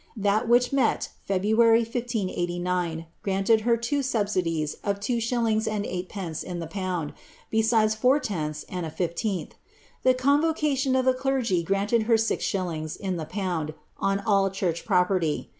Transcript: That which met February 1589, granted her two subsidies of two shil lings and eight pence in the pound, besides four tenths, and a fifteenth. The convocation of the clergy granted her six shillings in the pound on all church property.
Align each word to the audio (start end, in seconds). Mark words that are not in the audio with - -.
That 0.17 0.49
which 0.49 0.73
met 0.73 1.09
February 1.27 1.81
1589, 1.81 3.05
granted 3.21 3.61
her 3.61 3.77
two 3.77 4.01
subsidies 4.01 4.77
of 4.83 4.99
two 4.99 5.17
shil 5.17 5.43
lings 5.43 5.67
and 5.67 5.85
eight 5.85 6.09
pence 6.09 6.41
in 6.41 6.57
the 6.57 6.65
pound, 6.65 7.13
besides 7.51 7.93
four 7.93 8.19
tenths, 8.19 8.65
and 8.67 8.83
a 8.83 8.89
fifteenth. 8.89 9.53
The 10.01 10.15
convocation 10.15 10.95
of 10.95 11.05
the 11.05 11.13
clergy 11.13 11.61
granted 11.61 12.01
her 12.09 12.17
six 12.17 12.43
shillings 12.43 12.95
in 12.95 13.17
the 13.17 13.25
pound 13.25 13.75
on 13.99 14.19
all 14.21 14.49
church 14.49 14.85
property. 14.87 15.49